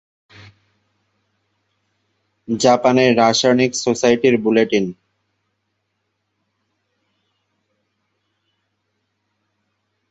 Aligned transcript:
জাপানের 2.47 3.11
রাসায়নিক 3.17 3.71
সোসাইটির 3.75 4.35
বুলেটিন। 4.43 4.85